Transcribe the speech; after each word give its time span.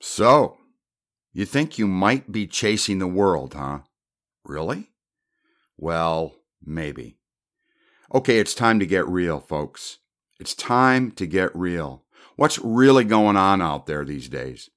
So, 0.00 0.58
you 1.32 1.44
think 1.44 1.78
you 1.78 1.86
might 1.86 2.30
be 2.30 2.46
chasing 2.46 2.98
the 2.98 3.06
world, 3.06 3.54
huh? 3.54 3.80
Really? 4.44 4.90
Well, 5.76 6.34
maybe. 6.64 7.18
Okay, 8.14 8.38
it's 8.38 8.54
time 8.54 8.78
to 8.78 8.86
get 8.86 9.06
real, 9.06 9.40
folks. 9.40 9.98
It's 10.40 10.54
time 10.54 11.10
to 11.12 11.26
get 11.26 11.54
real. 11.54 12.04
What's 12.36 12.58
really 12.58 13.04
going 13.04 13.36
on 13.36 13.60
out 13.60 13.86
there 13.86 14.04
these 14.04 14.28
days? 14.28 14.70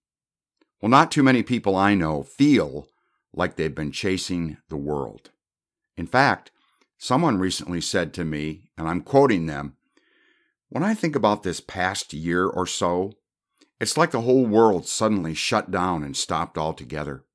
Well, 0.81 0.89
not 0.89 1.11
too 1.11 1.23
many 1.23 1.43
people 1.43 1.75
I 1.75 1.93
know 1.93 2.23
feel 2.23 2.87
like 3.33 3.55
they've 3.55 3.73
been 3.73 3.91
chasing 3.91 4.57
the 4.69 4.77
world. 4.77 5.29
In 5.95 6.07
fact, 6.07 6.51
someone 6.97 7.37
recently 7.37 7.79
said 7.79 8.13
to 8.15 8.25
me, 8.25 8.69
and 8.77 8.87
I'm 8.87 9.01
quoting 9.01 9.45
them, 9.45 9.77
when 10.69 10.83
I 10.83 10.93
think 10.93 11.15
about 11.15 11.43
this 11.43 11.59
past 11.61 12.13
year 12.13 12.47
or 12.47 12.65
so, 12.65 13.13
it's 13.81 13.97
like 13.97 14.11
the 14.11 14.21
whole 14.21 14.45
world 14.45 14.87
suddenly 14.87 15.33
shut 15.33 15.71
down 15.71 16.03
and 16.03 16.15
stopped 16.15 16.55
altogether. 16.55 17.25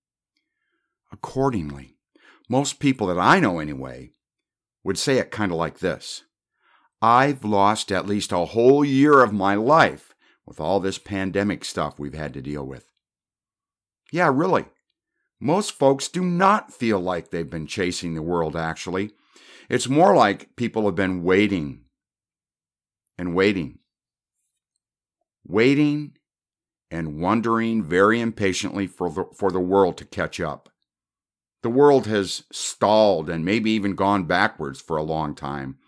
Accordingly, 1.10 1.96
most 2.48 2.78
people 2.78 3.08
that 3.08 3.18
I 3.18 3.40
know 3.40 3.58
anyway 3.58 4.12
would 4.84 4.96
say 4.96 5.18
it 5.18 5.32
kind 5.32 5.50
of 5.50 5.58
like 5.58 5.80
this 5.80 6.22
I've 7.02 7.44
lost 7.44 7.90
at 7.90 8.06
least 8.06 8.30
a 8.30 8.44
whole 8.44 8.84
year 8.84 9.24
of 9.24 9.32
my 9.32 9.56
life 9.56 10.14
with 10.46 10.60
all 10.60 10.78
this 10.78 10.98
pandemic 10.98 11.64
stuff 11.64 11.98
we've 11.98 12.14
had 12.14 12.32
to 12.34 12.40
deal 12.40 12.64
with. 12.64 12.92
Yeah, 14.12 14.30
really. 14.32 14.66
Most 15.40 15.72
folks 15.72 16.06
do 16.06 16.22
not 16.22 16.72
feel 16.72 17.00
like 17.00 17.30
they've 17.30 17.50
been 17.50 17.66
chasing 17.66 18.14
the 18.14 18.22
world, 18.22 18.54
actually. 18.54 19.10
It's 19.68 19.88
more 19.88 20.14
like 20.14 20.54
people 20.54 20.86
have 20.86 20.94
been 20.94 21.24
waiting 21.24 21.86
and 23.18 23.34
waiting, 23.34 23.80
waiting 25.44 26.15
and 26.90 27.20
wondering 27.20 27.82
very 27.82 28.20
impatiently 28.20 28.86
for 28.86 29.10
the, 29.10 29.24
for 29.36 29.50
the 29.50 29.60
world 29.60 29.96
to 29.98 30.04
catch 30.04 30.40
up. 30.40 30.68
The 31.62 31.70
world 31.70 32.06
has 32.06 32.44
stalled 32.52 33.28
and 33.28 33.44
maybe 33.44 33.70
even 33.72 33.94
gone 33.94 34.24
backwards 34.24 34.80
for 34.80 34.96
a 34.96 35.02
long 35.02 35.34
time. 35.34 35.78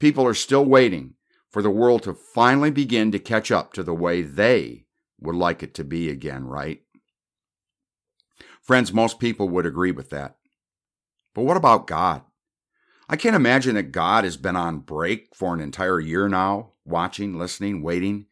People 0.00 0.26
are 0.26 0.34
still 0.34 0.64
waiting 0.64 1.14
for 1.50 1.60
the 1.60 1.70
world 1.70 2.02
to 2.04 2.14
finally 2.14 2.70
begin 2.70 3.12
to 3.12 3.18
catch 3.18 3.50
up 3.50 3.72
to 3.74 3.82
the 3.82 3.94
way 3.94 4.22
they 4.22 4.86
would 5.20 5.34
like 5.34 5.62
it 5.62 5.74
to 5.74 5.84
be 5.84 6.08
again, 6.08 6.44
right? 6.44 6.80
Friends, 8.62 8.92
most 8.92 9.18
people 9.18 9.48
would 9.48 9.66
agree 9.66 9.92
with 9.92 10.10
that. 10.10 10.36
But 11.34 11.42
what 11.42 11.56
about 11.56 11.86
God? 11.86 12.22
I 13.08 13.16
can't 13.16 13.36
imagine 13.36 13.74
that 13.74 13.92
God 13.92 14.24
has 14.24 14.36
been 14.36 14.56
on 14.56 14.78
break 14.78 15.34
for 15.34 15.52
an 15.52 15.60
entire 15.60 16.00
year 16.00 16.28
now, 16.28 16.72
watching, 16.84 17.38
listening, 17.38 17.82
waiting 17.82 18.26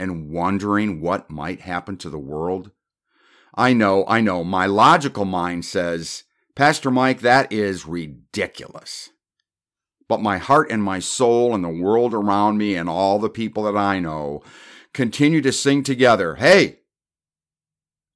and 0.00 0.30
wondering 0.30 1.00
what 1.00 1.30
might 1.30 1.60
happen 1.60 1.96
to 1.98 2.10
the 2.10 2.18
world? 2.18 2.72
I 3.54 3.72
know, 3.72 4.04
I 4.08 4.20
know, 4.20 4.42
my 4.42 4.66
logical 4.66 5.24
mind 5.24 5.64
says, 5.64 6.24
Pastor 6.56 6.90
Mike, 6.90 7.20
that 7.20 7.52
is 7.52 7.86
ridiculous. 7.86 9.10
But 10.08 10.20
my 10.20 10.38
heart 10.38 10.70
and 10.70 10.82
my 10.82 10.98
soul 10.98 11.54
and 11.54 11.62
the 11.62 11.68
world 11.68 12.14
around 12.14 12.58
me 12.58 12.74
and 12.74 12.88
all 12.88 13.18
the 13.18 13.30
people 13.30 13.62
that 13.64 13.76
I 13.76 14.00
know 14.00 14.42
continue 14.92 15.40
to 15.42 15.52
sing 15.52 15.82
together, 15.82 16.36
Hey, 16.36 16.80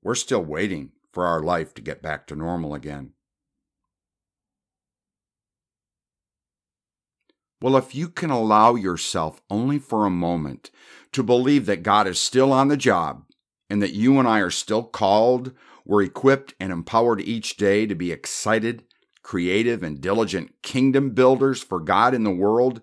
we're 0.03 0.15
still 0.15 0.43
waiting 0.43 0.93
for 1.13 1.27
our 1.27 1.41
life 1.41 1.75
to 1.75 1.83
get 1.83 2.03
back 2.03 2.27
to 2.27 2.37
normal 2.37 2.75
again. 2.75 3.13
Well, 7.61 7.77
if 7.77 7.95
you 7.95 8.09
can 8.09 8.31
allow 8.31 8.75
yourself 8.75 9.41
only 9.49 9.79
for 9.79 10.05
a 10.05 10.11
moment 10.11 10.71
to 11.13 11.23
believe 11.23 11.67
that 11.67 11.83
God 11.83 12.07
is 12.07 12.21
still 12.21 12.53
on 12.53 12.69
the 12.69 12.77
job 12.77 13.25
and 13.71 13.81
that 13.81 13.95
you 13.95 14.19
and 14.19 14.29
I 14.29 14.41
are 14.41 14.51
still 14.51 14.83
called, 14.83 15.53
we're 15.85 16.03
equipped 16.03 16.55
and 16.59 16.73
empowered 16.73 17.21
each 17.21 17.57
day 17.57 17.87
to 17.87 17.95
be 17.95 18.13
excited, 18.13 18.85
creative, 19.23 19.83
and 19.83 20.01
diligent 20.01 20.63
kingdom 20.63 21.11
builders 21.11 21.63
for 21.63 21.81
God 21.81 22.15
in 22.15 22.25
the 22.25 22.31
world, 22.31 22.83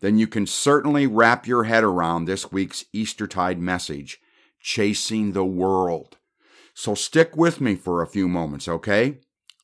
then 0.00 0.18
you 0.18 0.26
can 0.26 0.46
certainly 0.46 1.06
wrap 1.06 1.46
your 1.46 1.64
head 1.64 1.82
around 1.82 2.24
this 2.24 2.52
week's 2.52 2.84
Eastertide 2.92 3.58
message, 3.58 4.20
Chasing 4.60 5.32
the 5.32 5.44
World. 5.44 6.18
So 6.74 6.94
stick 6.94 7.36
with 7.36 7.60
me 7.60 7.74
for 7.74 8.02
a 8.02 8.06
few 8.06 8.28
moments, 8.28 8.68
okay? 8.68 9.18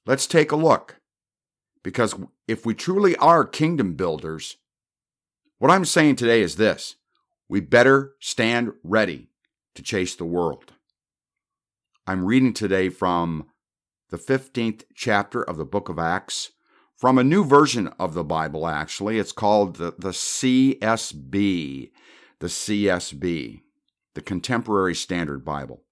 Let's 0.06 0.26
take 0.26 0.50
a 0.50 0.56
look. 0.56 1.01
Because 1.82 2.15
if 2.47 2.65
we 2.65 2.75
truly 2.75 3.16
are 3.16 3.44
kingdom 3.44 3.94
builders, 3.94 4.56
what 5.59 5.70
I'm 5.70 5.84
saying 5.84 6.16
today 6.16 6.43
is 6.43 6.56
this 6.56 6.97
we 7.48 7.60
better 7.60 8.15
stand 8.20 8.72
ready 8.82 9.28
to 9.75 9.82
chase 9.82 10.15
the 10.15 10.25
world. 10.25 10.72
I'm 12.06 12.25
reading 12.25 12.53
today 12.53 12.88
from 12.88 13.47
the 14.10 14.19
15th 14.19 14.84
chapter 14.94 15.43
of 15.43 15.56
the 15.56 15.65
book 15.65 15.88
of 15.88 15.98
Acts, 15.98 16.50
from 16.97 17.19
a 17.19 17.25
new 17.25 17.44
version 17.44 17.88
of 17.99 18.14
the 18.14 18.25
Bible, 18.25 18.66
actually. 18.66 19.19
It's 19.19 19.32
called 19.32 19.76
the, 19.76 19.94
the 19.99 20.10
CSB, 20.10 21.91
the 22.38 22.47
CSB, 22.47 23.62
the 24.14 24.20
Contemporary 24.20 24.94
Standard 24.94 25.44
Bible. 25.44 25.82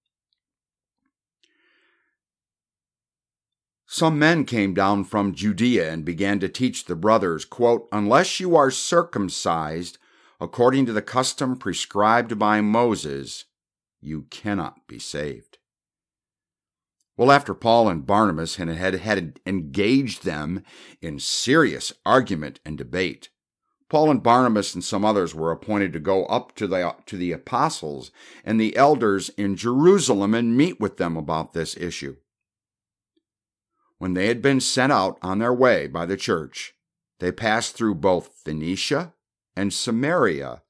Some 3.92 4.20
men 4.20 4.44
came 4.44 4.72
down 4.72 5.02
from 5.02 5.34
Judea 5.34 5.92
and 5.92 6.04
began 6.04 6.38
to 6.38 6.48
teach 6.48 6.84
the 6.84 6.94
brothers, 6.94 7.44
quote, 7.44 7.88
Unless 7.90 8.38
you 8.38 8.54
are 8.54 8.70
circumcised 8.70 9.98
according 10.40 10.86
to 10.86 10.92
the 10.92 11.02
custom 11.02 11.56
prescribed 11.56 12.38
by 12.38 12.60
Moses, 12.60 13.46
you 14.00 14.26
cannot 14.30 14.86
be 14.86 15.00
saved. 15.00 15.58
Well, 17.16 17.32
after 17.32 17.52
Paul 17.52 17.88
and 17.88 18.06
Barnabas 18.06 18.54
had, 18.54 18.68
had, 18.68 19.40
engaged 19.44 20.22
them 20.22 20.62
in 21.02 21.18
serious 21.18 21.92
argument 22.06 22.60
and 22.64 22.78
debate, 22.78 23.30
Paul 23.88 24.12
and 24.12 24.22
Barnabas 24.22 24.72
and 24.72 24.84
some 24.84 25.04
others 25.04 25.34
were 25.34 25.50
appointed 25.50 25.92
to 25.94 25.98
go 25.98 26.26
up 26.26 26.54
to 26.54 26.68
the, 26.68 26.94
to 27.06 27.16
the 27.16 27.32
apostles 27.32 28.12
and 28.44 28.60
the 28.60 28.76
elders 28.76 29.30
in 29.30 29.56
Jerusalem 29.56 30.32
and 30.32 30.56
meet 30.56 30.78
with 30.78 30.96
them 30.96 31.16
about 31.16 31.54
this 31.54 31.76
issue 31.76 32.14
when 34.00 34.14
they 34.14 34.28
had 34.28 34.40
been 34.40 34.60
sent 34.60 34.90
out 34.90 35.18
on 35.20 35.38
their 35.38 35.52
way 35.52 35.86
by 35.86 36.06
the 36.06 36.16
church, 36.16 36.72
they 37.18 37.30
passed 37.30 37.76
through 37.76 37.94
both 37.94 38.32
Phoenicia 38.42 39.12
and 39.54 39.74
Samaria, 39.74 40.62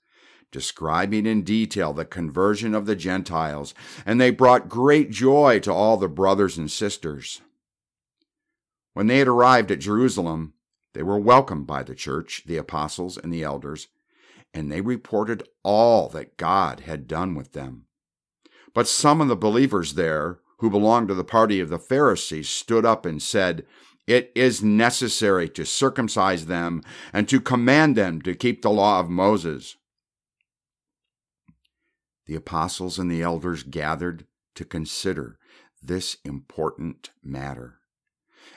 describing 0.51 1.27
in 1.27 1.45
detail 1.45 1.93
the 1.93 2.05
conversion 2.05 2.75
of 2.75 2.87
the 2.87 2.97
Gentiles, 2.97 3.73
and 4.05 4.21
they 4.21 4.33
brought 4.33 4.69
great 4.69 5.13
joy 5.13 5.61
to 5.61 5.73
all 5.73 5.97
the 5.97 6.09
brothers 6.09 6.59
and 6.59 6.69
sisters. 6.69 7.41
When 8.95 9.07
they 9.07 9.19
had 9.19 9.29
arrived 9.29 9.71
at 9.71 9.79
Jerusalem, 9.79 10.55
they 10.93 11.05
were 11.05 11.21
welcomed 11.21 11.69
by 11.69 11.85
the 11.85 11.95
church, 11.95 12.43
the 12.47 12.57
apostles, 12.57 13.17
and 13.17 13.33
the 13.33 13.45
elders, 13.45 13.87
and 14.53 14.73
they 14.73 14.81
reported 14.81 15.45
all 15.63 16.09
that 16.09 16.37
God 16.37 16.81
had 16.81 17.07
done 17.07 17.37
with 17.37 17.53
them. 17.53 17.85
But 18.75 18.89
some 18.89 19.21
of 19.21 19.29
the 19.29 19.37
believers 19.37 19.95
there, 19.95 20.41
who 20.61 20.71
belonged 20.71 21.09
to 21.09 21.15
the 21.15 21.25
party 21.25 21.61
of 21.61 21.69
the 21.69 21.79
Pharisees, 21.79 22.49
stood 22.49 22.85
up 22.85 23.05
and 23.05 23.23
said, 23.23 23.67
It 24.07 24.31
is 24.35 24.63
necessary 24.63 25.49
to 25.51 25.65
circumcise 25.67 26.47
them 26.47 26.83
and 27.13 27.29
to 27.29 27.41
command 27.41 27.97
them 27.97 28.23
to 28.23 28.35
keep 28.35 28.63
the 28.63 28.71
law 28.71 29.01
of 29.01 29.11
Moses. 29.11 29.77
The 32.27 32.35
apostles 32.35 32.99
and 32.99 33.11
the 33.11 33.23
elders 33.23 33.63
gathered 33.63 34.27
to 34.55 34.65
consider 34.65 35.39
this 35.83 36.19
important 36.25 37.11
matter. 37.23 37.81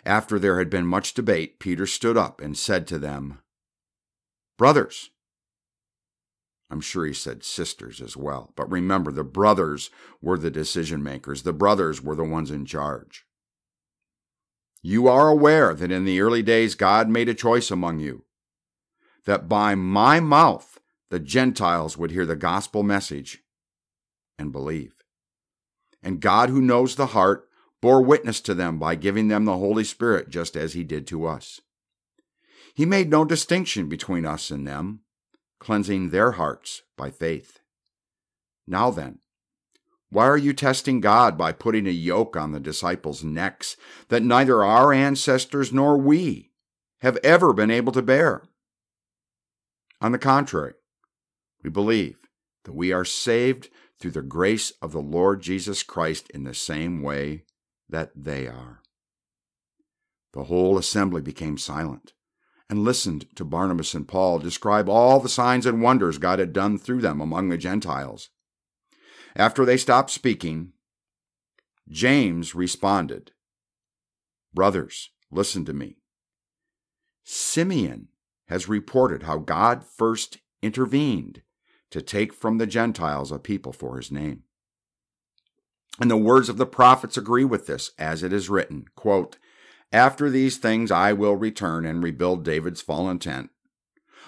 After 0.05 0.37
there 0.37 0.59
had 0.59 0.69
been 0.69 0.85
much 0.85 1.13
debate, 1.13 1.59
Peter 1.59 1.87
stood 1.87 2.17
up 2.17 2.41
and 2.41 2.57
said 2.57 2.85
to 2.87 2.99
them, 2.99 3.39
Brothers, 4.57 5.09
I'm 6.73 6.81
sure 6.81 7.05
he 7.05 7.13
said 7.13 7.43
sisters 7.43 8.01
as 8.01 8.17
well. 8.17 8.51
But 8.55 8.71
remember, 8.71 9.11
the 9.11 9.23
brothers 9.23 9.91
were 10.23 10.39
the 10.39 10.49
decision 10.49 11.03
makers, 11.03 11.43
the 11.43 11.53
brothers 11.53 12.01
were 12.01 12.15
the 12.15 12.23
ones 12.23 12.49
in 12.49 12.65
charge. 12.65 13.27
You 14.81 15.07
are 15.07 15.29
aware 15.29 15.75
that 15.75 15.91
in 15.91 16.03
the 16.03 16.19
early 16.19 16.41
days 16.41 16.73
God 16.73 17.09
made 17.09 17.29
a 17.29 17.35
choice 17.35 17.69
among 17.69 17.99
you, 17.99 18.25
that 19.25 19.47
by 19.47 19.75
my 19.75 20.19
mouth 20.19 20.79
the 21.11 21.19
Gentiles 21.19 21.95
would 21.95 22.09
hear 22.09 22.25
the 22.25 22.35
gospel 22.35 22.81
message 22.81 23.43
and 24.39 24.51
believe. 24.51 24.95
And 26.01 26.19
God, 26.19 26.49
who 26.49 26.59
knows 26.59 26.95
the 26.95 27.05
heart, 27.05 27.47
bore 27.81 28.01
witness 28.01 28.41
to 28.41 28.55
them 28.55 28.79
by 28.79 28.95
giving 28.95 29.27
them 29.27 29.45
the 29.45 29.57
Holy 29.57 29.83
Spirit, 29.83 30.31
just 30.31 30.57
as 30.57 30.73
he 30.73 30.83
did 30.83 31.05
to 31.05 31.27
us. 31.27 31.61
He 32.73 32.83
made 32.83 33.11
no 33.11 33.25
distinction 33.25 33.89
between 33.89 34.25
us 34.25 34.49
and 34.49 34.67
them 34.67 35.02
cleansing 35.59 36.09
their 36.09 36.33
hearts 36.33 36.81
by 36.97 37.09
faith. 37.11 37.59
Now 38.67 38.91
then, 38.91 39.19
why 40.09 40.27
are 40.27 40.37
you 40.37 40.53
testing 40.53 41.01
God 41.01 41.37
by 41.37 41.51
putting 41.51 41.87
a 41.87 41.91
yoke 41.91 42.37
on 42.37 42.51
the 42.51 42.59
disciples' 42.59 43.23
necks 43.23 43.75
that 44.09 44.21
neither 44.21 44.63
our 44.63 44.93
ancestors 44.93 45.73
nor 45.73 45.97
we 45.97 46.51
have 47.01 47.17
ever 47.23 47.51
been 47.51 47.71
able 47.71 47.91
to 47.93 48.01
bear? 48.01 48.43
On 50.01 50.11
the 50.11 50.19
contrary, 50.19 50.73
we 51.63 51.69
believe 51.69 52.17
that 52.65 52.75
we 52.75 52.91
are 52.91 53.05
saved 53.05 53.69
through 53.99 54.11
the 54.11 54.21
grace 54.21 54.71
of 54.81 54.91
the 54.91 55.01
Lord 55.01 55.41
Jesus 55.41 55.81
Christ 55.81 56.29
in 56.29 56.43
the 56.43 56.53
same 56.53 57.01
way 57.01 57.45
that 57.89 58.11
they 58.15 58.47
are. 58.47 58.81
The 60.33 60.43
whole 60.43 60.77
assembly 60.77 61.21
became 61.21 61.57
silent 61.57 62.13
and 62.73 62.83
listened 62.83 63.27
to 63.35 63.45
Barnabas 63.45 63.93
and 63.93 64.07
Paul 64.07 64.39
describe 64.39 64.89
all 64.89 65.19
the 65.19 65.29
signs 65.29 65.67
and 65.67 65.79
wonders 65.79 66.17
God 66.17 66.39
had 66.39 66.53
done 66.53 66.79
through 66.79 67.01
them 67.01 67.21
among 67.21 67.49
the 67.49 67.57
Gentiles. 67.57 68.29
After 69.35 69.63
they 69.63 69.77
stopped 69.77 70.09
speaking, 70.09 70.71
James 71.87 72.55
responded, 72.55 73.31
Brothers, 74.55 75.11
listen 75.29 75.65
to 75.65 75.73
me. 75.73 75.97
Simeon 77.23 78.07
has 78.47 78.67
reported 78.67 79.21
how 79.21 79.37
God 79.37 79.83
first 79.85 80.39
intervened 80.63 81.43
to 81.91 82.01
take 82.01 82.33
from 82.33 82.57
the 82.57 82.65
Gentiles 82.65 83.31
a 83.31 83.37
people 83.37 83.71
for 83.71 83.97
his 83.97 84.11
name. 84.11 84.45
And 85.99 86.09
the 86.09 86.17
words 86.17 86.49
of 86.49 86.57
the 86.57 86.65
prophets 86.65 87.17
agree 87.17 87.45
with 87.45 87.67
this, 87.67 87.91
as 87.99 88.23
it 88.23 88.33
is 88.33 88.49
written, 88.49 88.85
quote, 88.95 89.37
After 89.93 90.27
these 90.27 90.57
things 90.57 90.89
I 90.89 91.13
will 91.13 91.35
return 91.35 91.85
and 91.85 92.03
rebuild 92.03 92.43
David's 92.43 92.81
fallen 92.81 93.19
tent. 93.19 93.51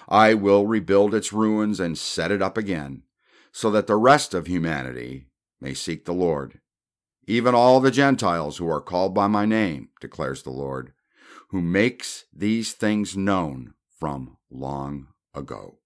I 0.08 0.32
will 0.32 0.68
rebuild 0.68 1.12
its 1.12 1.32
ruins 1.32 1.80
and 1.80 1.98
set 1.98 2.30
it 2.30 2.40
up 2.40 2.56
again, 2.56 3.02
so 3.50 3.72
that 3.72 3.88
the 3.88 3.96
rest 3.96 4.32
of 4.32 4.46
humanity 4.46 5.26
may 5.60 5.74
seek 5.74 6.04
the 6.04 6.12
Lord. 6.12 6.60
Even 7.26 7.56
all 7.56 7.80
the 7.80 7.90
Gentiles 7.90 8.58
who 8.58 8.70
are 8.70 8.80
called 8.80 9.12
by 9.12 9.26
my 9.26 9.44
name, 9.44 9.88
declares 10.00 10.44
the 10.44 10.50
Lord, 10.50 10.92
who 11.48 11.60
makes 11.60 12.26
these 12.32 12.72
things 12.72 13.16
known 13.16 13.74
from 13.98 14.36
long 14.48 15.08
ago. 15.34 15.80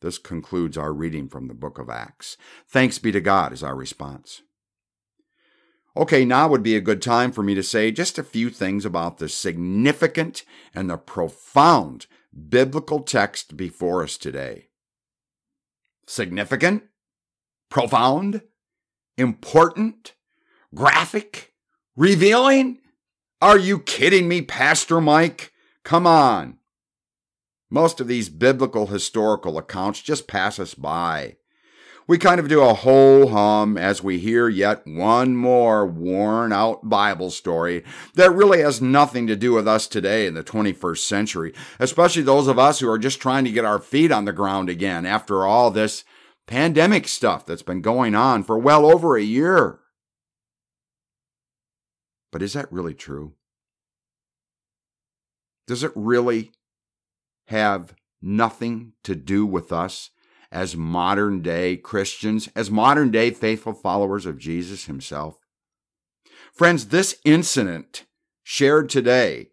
This 0.00 0.16
concludes 0.16 0.78
our 0.78 0.94
reading 0.94 1.28
from 1.28 1.48
the 1.48 1.54
book 1.54 1.78
of 1.78 1.90
Acts. 1.90 2.38
Thanks 2.66 2.98
be 2.98 3.12
to 3.12 3.20
God 3.20 3.52
is 3.52 3.62
our 3.62 3.76
response. 3.76 4.40
Okay, 5.96 6.26
now 6.26 6.46
would 6.46 6.62
be 6.62 6.76
a 6.76 6.80
good 6.82 7.00
time 7.00 7.32
for 7.32 7.42
me 7.42 7.54
to 7.54 7.62
say 7.62 7.90
just 7.90 8.18
a 8.18 8.22
few 8.22 8.50
things 8.50 8.84
about 8.84 9.16
the 9.16 9.30
significant 9.30 10.44
and 10.74 10.90
the 10.90 10.98
profound 10.98 12.06
biblical 12.50 13.00
text 13.00 13.56
before 13.56 14.02
us 14.02 14.18
today. 14.18 14.68
Significant? 16.06 16.82
Profound? 17.70 18.42
Important? 19.16 20.12
Graphic? 20.74 21.54
Revealing? 21.96 22.78
Are 23.40 23.58
you 23.58 23.78
kidding 23.78 24.28
me, 24.28 24.42
Pastor 24.42 25.00
Mike? 25.00 25.52
Come 25.82 26.06
on. 26.06 26.58
Most 27.70 28.00
of 28.00 28.06
these 28.06 28.28
biblical 28.28 28.88
historical 28.88 29.56
accounts 29.56 30.02
just 30.02 30.28
pass 30.28 30.58
us 30.58 30.74
by. 30.74 31.36
We 32.08 32.18
kind 32.18 32.38
of 32.38 32.48
do 32.48 32.60
a 32.60 32.72
whole 32.72 33.30
hum 33.30 33.76
as 33.76 34.00
we 34.00 34.18
hear 34.20 34.48
yet 34.48 34.86
one 34.86 35.36
more 35.36 35.84
worn 35.84 36.52
out 36.52 36.88
Bible 36.88 37.32
story 37.32 37.82
that 38.14 38.32
really 38.32 38.60
has 38.60 38.80
nothing 38.80 39.26
to 39.26 39.34
do 39.34 39.52
with 39.52 39.66
us 39.66 39.88
today 39.88 40.26
in 40.26 40.34
the 40.34 40.44
21st 40.44 40.98
century, 40.98 41.52
especially 41.80 42.22
those 42.22 42.46
of 42.46 42.60
us 42.60 42.78
who 42.78 42.88
are 42.88 42.98
just 42.98 43.20
trying 43.20 43.44
to 43.44 43.50
get 43.50 43.64
our 43.64 43.80
feet 43.80 44.12
on 44.12 44.24
the 44.24 44.32
ground 44.32 44.68
again 44.68 45.04
after 45.04 45.44
all 45.44 45.72
this 45.72 46.04
pandemic 46.46 47.08
stuff 47.08 47.44
that's 47.44 47.62
been 47.62 47.80
going 47.80 48.14
on 48.14 48.44
for 48.44 48.56
well 48.56 48.86
over 48.86 49.16
a 49.16 49.22
year. 49.22 49.80
But 52.30 52.40
is 52.40 52.52
that 52.52 52.72
really 52.72 52.94
true? 52.94 53.32
Does 55.66 55.82
it 55.82 55.90
really 55.96 56.52
have 57.48 57.96
nothing 58.22 58.92
to 59.02 59.16
do 59.16 59.44
with 59.44 59.72
us 59.72 60.10
as 60.50 60.76
modern 60.76 61.42
day 61.42 61.76
Christians, 61.76 62.48
as 62.54 62.70
modern 62.70 63.10
day 63.10 63.30
faithful 63.30 63.72
followers 63.72 64.26
of 64.26 64.38
Jesus 64.38 64.86
himself? 64.86 65.38
Friends, 66.52 66.86
this 66.86 67.18
incident 67.24 68.04
shared 68.42 68.88
today, 68.88 69.50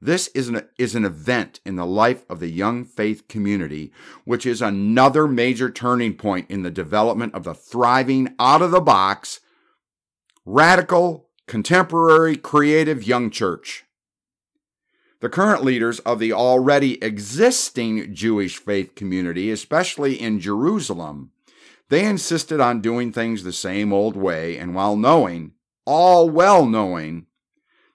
this 0.00 0.26
is 0.34 0.48
an, 0.48 0.68
is 0.78 0.96
an 0.96 1.04
event 1.04 1.60
in 1.64 1.76
the 1.76 1.86
life 1.86 2.24
of 2.28 2.40
the 2.40 2.50
young 2.50 2.84
faith 2.84 3.28
community, 3.28 3.92
which 4.24 4.44
is 4.44 4.60
another 4.60 5.28
major 5.28 5.70
turning 5.70 6.14
point 6.14 6.50
in 6.50 6.62
the 6.62 6.70
development 6.70 7.34
of 7.34 7.44
the 7.44 7.54
thriving, 7.54 8.34
out 8.40 8.62
of 8.62 8.72
the 8.72 8.80
box, 8.80 9.40
radical, 10.44 11.28
contemporary, 11.46 12.36
creative 12.36 13.06
young 13.06 13.30
church. 13.30 13.84
The 15.22 15.28
current 15.28 15.62
leaders 15.62 16.00
of 16.00 16.18
the 16.18 16.32
already 16.32 17.00
existing 17.00 18.12
Jewish 18.12 18.56
faith 18.56 18.96
community, 18.96 19.52
especially 19.52 20.20
in 20.20 20.40
Jerusalem, 20.40 21.30
they 21.90 22.04
insisted 22.04 22.58
on 22.58 22.80
doing 22.80 23.12
things 23.12 23.44
the 23.44 23.52
same 23.52 23.92
old 23.92 24.16
way, 24.16 24.58
and 24.58 24.74
while 24.74 24.96
knowing, 24.96 25.52
all 25.86 26.28
well 26.28 26.66
knowing, 26.66 27.26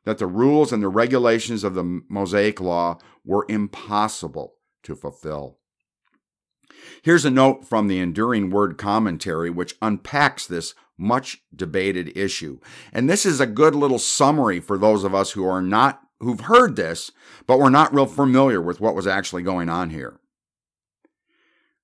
that 0.06 0.20
the 0.20 0.26
rules 0.26 0.72
and 0.72 0.82
the 0.82 0.88
regulations 0.88 1.66
of 1.66 1.74
the 1.74 2.02
Mosaic 2.08 2.62
Law 2.62 2.98
were 3.26 3.46
impossible 3.50 4.54
to 4.84 4.96
fulfill. 4.96 5.58
Here's 7.02 7.26
a 7.26 7.30
note 7.30 7.66
from 7.66 7.90
the 7.90 8.00
Enduring 8.00 8.52
Word 8.52 8.78
Commentary, 8.78 9.50
which 9.50 9.76
unpacks 9.82 10.48
this 10.48 10.76
much 10.98 11.44
debated 11.54 12.18
issue. 12.18 12.62
And 12.94 13.10
this 13.10 13.26
is 13.26 13.42
a 13.42 13.46
good 13.46 13.76
little 13.76 14.00
summary 14.00 14.62
for 14.62 14.78
those 14.78 15.04
of 15.04 15.14
us 15.14 15.32
who 15.32 15.46
are 15.46 15.62
not 15.62 16.07
who've 16.20 16.42
heard 16.42 16.76
this, 16.76 17.12
but 17.46 17.60
were 17.60 17.70
not 17.70 17.94
real 17.94 18.06
familiar 18.06 18.62
with 18.62 18.82
what 18.82 18.96
was 18.96 19.08
actually 19.08 19.44
going 19.44 19.70
on 19.70 19.90
here. 19.90 20.20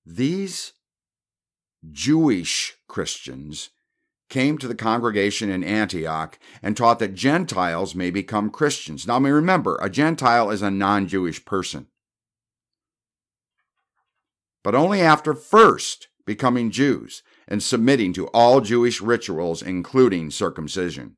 These 0.04 0.72
Jewish 1.90 2.74
Christians 2.88 3.70
came 4.28 4.58
to 4.58 4.66
the 4.66 4.74
congregation 4.74 5.50
in 5.50 5.62
Antioch 5.62 6.38
and 6.62 6.76
taught 6.76 6.98
that 6.98 7.14
Gentiles 7.14 7.94
may 7.94 8.10
become 8.10 8.50
Christians. 8.50 9.06
Now, 9.06 9.20
remember, 9.20 9.78
a 9.80 9.88
Gentile 9.88 10.50
is 10.50 10.62
a 10.62 10.70
non 10.70 11.06
Jewish 11.06 11.44
person. 11.44 11.86
But 14.62 14.74
only 14.74 15.00
after 15.00 15.34
first 15.34 16.08
becoming 16.26 16.70
Jews 16.70 17.22
and 17.46 17.62
submitting 17.62 18.12
to 18.14 18.28
all 18.28 18.60
Jewish 18.60 19.00
rituals, 19.00 19.62
including 19.62 20.30
circumcision. 20.30 21.16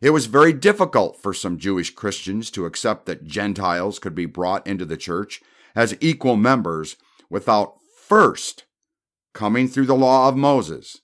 It 0.00 0.10
was 0.10 0.26
very 0.26 0.54
difficult 0.54 1.20
for 1.20 1.34
some 1.34 1.58
Jewish 1.58 1.90
Christians 1.90 2.50
to 2.52 2.64
accept 2.64 3.04
that 3.06 3.24
Gentiles 3.24 3.98
could 3.98 4.14
be 4.14 4.26
brought 4.26 4.66
into 4.66 4.86
the 4.86 4.96
church 4.96 5.42
as 5.74 5.96
equal 6.00 6.36
members 6.36 6.96
without 7.28 7.74
first 8.06 8.64
coming 9.34 9.68
through 9.68 9.86
the 9.86 9.94
law 9.94 10.28
of 10.28 10.36
Moses. 10.36 10.98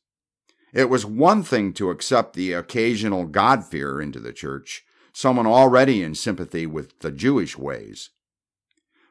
It 0.72 0.88
was 0.88 1.04
one 1.06 1.42
thing 1.42 1.72
to 1.74 1.90
accept 1.90 2.34
the 2.34 2.52
occasional 2.54 3.26
God-fearer 3.26 4.00
into 4.00 4.18
the 4.18 4.32
church, 4.32 4.82
someone 5.12 5.46
already 5.46 6.02
in 6.02 6.14
sympathy 6.14 6.66
with 6.66 6.98
the 7.00 7.12
Jewish 7.12 7.56
ways. 7.56 8.10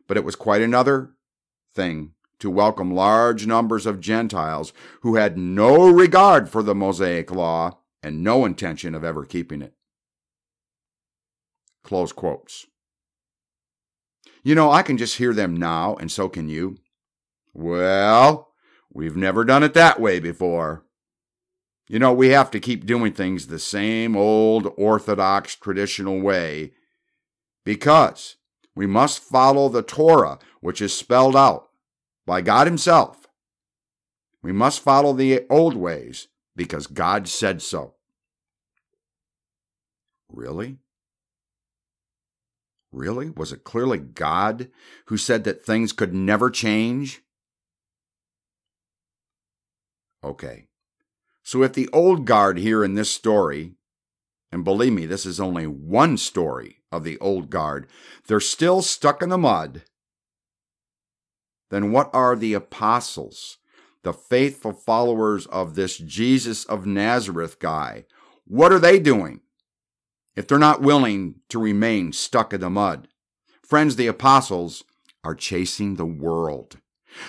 But 0.08 0.18
it 0.18 0.26
was 0.26 0.36
quite 0.36 0.62
another 0.62 1.12
thing 1.74 2.12
to 2.40 2.50
welcome 2.50 2.94
large 2.94 3.48
numbers 3.48 3.86
of 3.86 4.02
Gentiles 4.02 4.74
who 5.02 5.16
had 5.16 5.38
no 5.38 5.90
regard 5.90 6.50
for 6.50 6.62
the 6.62 6.76
Mosaic 6.76 7.32
law 7.32 7.80
and 8.06 8.24
no 8.24 8.46
intention 8.46 8.94
of 8.94 9.04
ever 9.04 9.26
keeping 9.26 9.64
it. 9.64 9.74
Close 11.84 12.14
quotes. 12.14 12.68
You 14.44 14.54
know, 14.54 14.72
I 14.72 14.84
can 14.84 14.96
just 14.96 15.18
hear 15.18 15.34
them 15.34 15.58
now, 15.58 15.96
and 15.96 16.12
so 16.12 16.30
can 16.30 16.48
you. 16.48 16.78
Well, 17.52 18.52
we've 18.94 19.18
never 19.18 19.44
done 19.44 19.64
it 19.64 19.74
that 19.74 20.00
way 20.00 20.20
before. 20.20 20.86
You 21.90 21.98
know, 21.98 22.14
we 22.14 22.30
have 22.30 22.52
to 22.52 22.60
keep 22.60 22.86
doing 22.86 23.12
things 23.12 23.48
the 23.48 23.58
same 23.58 24.16
old 24.16 24.72
orthodox 24.78 25.56
traditional 25.56 26.22
way 26.22 26.74
because 27.64 28.36
we 28.76 28.86
must 28.86 29.20
follow 29.20 29.68
the 29.68 29.82
Torah, 29.82 30.38
which 30.62 30.80
is 30.80 30.96
spelled 30.96 31.36
out 31.36 31.70
by 32.28 32.42
God 32.42 32.68
Himself. 32.68 33.26
We 34.44 34.52
must 34.52 34.80
follow 34.80 35.14
the 35.14 35.48
old 35.50 35.76
ways 35.76 36.28
because 36.56 36.86
God 36.86 37.28
said 37.28 37.64
so. 37.64 37.95
Really? 40.36 40.80
Really? 42.92 43.30
Was 43.30 43.54
it 43.54 43.64
clearly 43.64 43.98
God 44.00 44.70
who 45.08 45.18
said 45.18 45.46
that 45.46 45.66
things 45.66 45.94
could 45.94 46.14
never 46.14 46.50
change? 46.50 47.22
Okay. 50.24 50.68
So 51.42 51.64
if 51.64 51.74
the 51.74 51.90
old 51.94 52.26
guard 52.26 52.58
here 52.58 52.84
in 52.84 52.96
this 52.96 53.10
story, 53.10 53.76
and 54.52 54.64
believe 54.64 54.94
me, 54.94 55.06
this 55.06 55.26
is 55.26 55.40
only 55.40 55.68
one 55.68 56.18
story 56.18 56.82
of 56.92 57.04
the 57.04 57.18
old 57.20 57.50
guard, 57.50 57.88
they're 58.28 58.40
still 58.40 58.82
stuck 58.82 59.22
in 59.22 59.30
the 59.30 59.38
mud, 59.38 59.84
then 61.70 61.92
what 61.92 62.10
are 62.14 62.36
the 62.36 62.54
apostles, 62.54 63.58
the 64.04 64.14
faithful 64.14 64.74
followers 64.74 65.46
of 65.48 65.76
this 65.76 65.98
Jesus 65.98 66.66
of 66.66 66.86
Nazareth 66.86 67.60
guy? 67.60 68.06
What 68.46 68.74
are 68.74 68.80
they 68.80 69.00
doing? 69.00 69.42
If 70.36 70.48
they're 70.48 70.60
not 70.60 70.82
willing 70.82 71.36
to 71.50 71.60
remain 71.60 72.12
stuck 72.14 72.54
in 72.54 72.62
the 72.62 72.70
mud. 72.70 73.08
Friends, 73.64 73.96
the 73.96 74.08
apostles 74.08 74.84
are 75.24 75.36
chasing 75.36 75.96
the 75.96 76.06
world. 76.06 76.78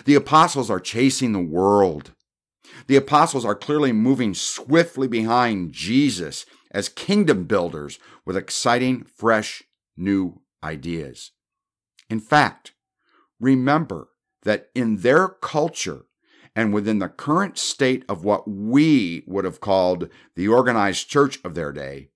The 0.05 0.15
apostles 0.15 0.71
are 0.71 0.81
chasing 0.81 1.33
the 1.33 1.41
world. 1.41 2.13
The 2.89 2.97
apostles 2.97 3.45
are 3.45 3.55
clearly 3.55 3.93
moving 3.93 4.35
swiftly 4.35 5.09
behind 5.09 5.73
Jesus 5.73 6.45
as 6.71 6.89
kingdom 6.89 7.45
builders 7.45 7.99
with 8.25 8.37
exciting, 8.37 9.05
fresh, 9.05 9.63
new 9.97 10.41
ideas. 10.63 11.33
In 12.11 12.21
fact, 12.21 12.73
remember 13.41 14.09
that 14.43 14.69
in 14.75 14.99
their 14.99 15.29
culture 15.29 16.03
and 16.55 16.73
within 16.73 16.99
the 16.99 17.09
current 17.09 17.59
state 17.59 18.05
of 18.09 18.25
what 18.25 18.49
we 18.49 19.23
would 19.27 19.45
have 19.45 19.61
called 19.61 20.09
the 20.35 20.49
organized 20.49 21.09
church 21.09 21.39
of 21.45 21.55
their 21.55 21.73
day, 21.73 22.11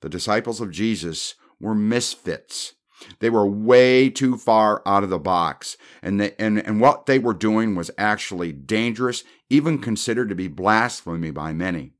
the 0.00 0.08
disciples 0.08 0.60
of 0.60 0.70
Jesus 0.70 1.34
were 1.60 1.74
misfits. 1.74 2.74
They 3.20 3.30
were 3.30 3.46
way 3.46 4.10
too 4.10 4.36
far 4.36 4.82
out 4.84 5.04
of 5.04 5.10
the 5.10 5.18
box, 5.18 5.76
and, 6.02 6.20
they, 6.20 6.34
and, 6.38 6.58
and 6.58 6.80
what 6.80 7.06
they 7.06 7.18
were 7.18 7.34
doing 7.34 7.74
was 7.74 7.90
actually 7.96 8.52
dangerous, 8.52 9.22
even 9.48 9.78
considered 9.78 10.28
to 10.28 10.34
be 10.34 10.48
blasphemy 10.48 11.30
by 11.30 11.52
many. 11.52 11.92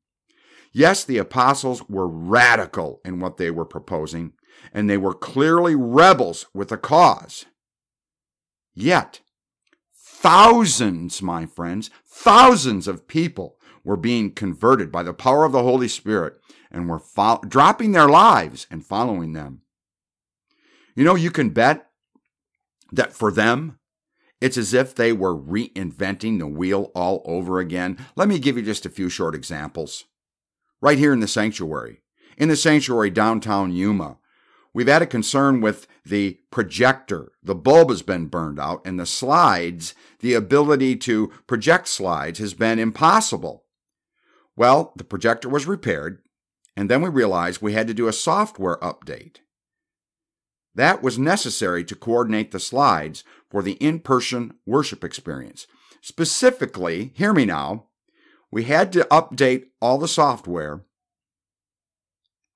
Yes, 0.73 1.05
the 1.05 1.19
apostles 1.19 1.89
were 1.89 2.09
radical 2.09 3.01
in 3.05 3.21
what 3.21 3.37
they 3.37 3.51
were 3.51 3.65
proposing, 3.65 4.33
and 4.73 4.89
they 4.89 4.99
were 4.99 5.15
clearly 5.15 5.75
rebels 5.75 6.47
with 6.53 6.73
a 6.73 6.77
cause. 6.77 7.47
Yet, 8.75 9.21
thousands, 9.95 11.23
my 11.23 11.47
friends, 11.47 11.91
thousands 12.07 12.87
of 12.89 13.09
people 13.09 13.57
were 13.85 13.97
being 13.97 14.33
converted 14.33 14.93
by 14.93 15.03
the 15.03 15.15
power 15.15 15.45
of 15.45 15.53
the 15.53 15.63
Holy 15.63 15.89
Spirit 15.89 16.35
and 16.71 16.89
were 16.89 16.99
fo- 16.99 17.41
dropping 17.47 17.93
their 17.93 18.09
lives 18.09 18.67
and 18.71 18.85
following 18.85 19.33
them. 19.33 19.63
You 20.95 21.05
know, 21.05 21.15
you 21.15 21.31
can 21.31 21.51
bet 21.51 21.91
that 22.93 23.13
for 23.13 23.31
them, 23.31 23.79
it's 24.41 24.57
as 24.57 24.73
if 24.75 24.95
they 24.95 25.13
were 25.13 25.37
reinventing 25.37 26.39
the 26.39 26.47
wheel 26.47 26.91
all 26.95 27.23
over 27.25 27.59
again. 27.59 27.99
Let 28.17 28.29
me 28.29 28.39
give 28.39 28.57
you 28.57 28.63
just 28.63 28.87
a 28.87 28.91
few 28.91 29.09
short 29.09 29.35
examples. 29.35 30.05
Right 30.81 30.99
here 30.99 31.13
in 31.13 31.21
the 31.21 31.27
sanctuary, 31.27 32.03
in 32.37 32.49
the 32.49 32.57
sanctuary 32.57 33.11
downtown 33.11 33.73
Yuma, 33.73 34.19
we've 34.73 34.87
had 34.87 35.03
a 35.03 35.07
concern 35.07 35.61
with 35.61 35.89
the 36.05 36.39
projector. 36.53 37.33
The 37.43 37.57
bulb 37.57 37.91
has 37.91 38.03
been 38.03 38.27
burned 38.27 38.61
out, 38.61 38.81
and 38.85 38.99
the 38.99 39.07
slides, 39.07 39.95
the 40.21 40.35
ability 40.35 40.97
to 40.97 41.33
project 41.49 41.89
slides, 41.89 42.39
has 42.39 42.55
been 42.55 42.79
impossible. 42.79 43.65
Well, 44.57 44.93
the 44.97 45.05
projector 45.05 45.49
was 45.49 45.67
repaired, 45.67 46.23
and 46.79 46.89
then 46.89 47.03
we 47.03 47.09
realized 47.09 47.61
we 47.61 47.73
had 47.73 47.89
to 47.89 47.93
do 47.93 48.07
a 48.07 48.13
software 48.13 48.77
update. 48.77 49.39
That 50.77 51.03
was 51.03 51.19
necessary 51.19 51.83
to 51.85 51.97
coordinate 51.97 52.53
the 52.53 52.61
slides 52.61 53.25
for 53.51 53.65
the 53.65 53.73
in 53.73 53.99
person 53.99 54.55
worship 54.65 55.03
experience. 55.03 55.67
Specifically, 56.03 57.11
hear 57.17 57.33
me 57.33 57.47
now, 57.47 57.87
we 58.53 58.63
had 58.63 58.93
to 58.93 59.09
update 59.11 59.65
all 59.83 59.99
the 59.99 60.07
software 60.07 60.85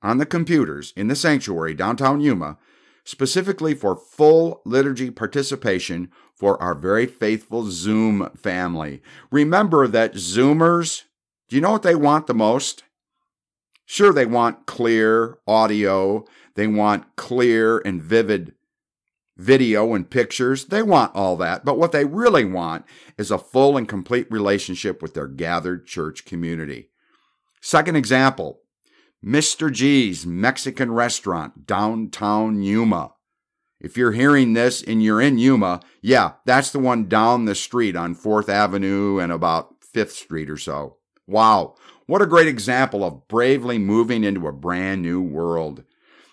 on 0.03 0.19
the 0.19 0.27
computers 0.27 0.93
in 0.97 1.09
the 1.09 1.17
sanctuary 1.17 1.75
downtown 1.75 2.21
Yuma, 2.21 2.59
specifically 3.03 3.75
for 3.75 3.97
full 3.97 4.63
liturgy 4.65 5.11
participation 5.11 6.13
for 6.33 6.63
our 6.63 6.77
very 6.77 7.07
faithful 7.07 7.73
Zoom 7.73 8.31
family. 8.37 9.03
Remember 9.33 9.89
that 9.89 10.15
Zoomers, 10.15 11.03
do 11.49 11.57
you 11.57 11.63
know 11.63 11.73
what 11.73 11.83
they 11.83 11.97
want 11.97 12.29
the 12.29 12.35
most? 12.35 12.85
Sure, 13.85 14.13
they 14.13 14.27
want 14.27 14.67
clear 14.67 15.39
audio, 15.47 16.25
they 16.55 16.67
want 16.67 17.17
clear 17.17 17.79
and 17.79 18.03
vivid 18.03 18.55
video 19.37 19.95
and 19.95 20.09
pictures. 20.09 20.67
They 20.67 20.83
want 20.83 21.15
all 21.15 21.37
that. 21.39 21.65
But 21.65 21.79
what 21.79 21.93
they 21.93 22.05
really 22.05 22.45
want 22.45 22.85
is 23.19 23.31
a 23.31 23.39
full 23.39 23.77
and 23.77 23.89
complete 23.89 24.31
relationship 24.31 25.03
with 25.03 25.15
their 25.15 25.27
gathered 25.27 25.87
church 25.87 26.25
community. 26.25 26.91
Second 27.61 27.97
example 27.97 28.61
Mr. 29.25 29.71
G's 29.73 30.27
Mexican 30.27 30.93
restaurant, 30.93 31.67
downtown 31.67 32.63
Yuma. 32.63 33.13
If 33.81 33.97
you're 33.97 34.13
hearing 34.13 34.53
this 34.53 34.83
and 34.83 35.03
you're 35.03 35.21
in 35.21 35.39
Yuma, 35.39 35.81
yeah, 36.01 36.33
that's 36.45 36.71
the 36.71 36.79
one 36.79 37.09
down 37.09 37.45
the 37.45 37.55
street 37.55 37.97
on 37.97 38.15
4th 38.15 38.49
Avenue 38.49 39.19
and 39.19 39.33
about 39.33 39.81
5th 39.95 40.11
Street 40.11 40.49
or 40.49 40.57
so. 40.57 40.99
Wow. 41.27 41.77
What 42.07 42.23
a 42.23 42.27
great 42.27 42.49
example 42.49 43.05
of 43.05 43.29
bravely 43.29 43.79
moving 43.79 44.25
into 44.25 44.47
a 44.47 44.53
brand 44.53 45.03
new 45.03 45.23
world. 45.23 45.85